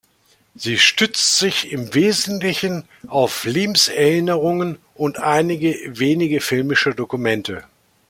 Sie 0.55 0.79
stützt 0.79 1.37
sich 1.37 1.71
im 1.71 1.93
Wesentlichen 1.93 2.85
auf 3.05 3.43
Lebenserinnerungen 3.43 4.79
und 4.95 5.19
einige 5.19 5.75
wenige 5.93 6.41
filmische 6.41 6.95
Dokumente. 6.95 7.65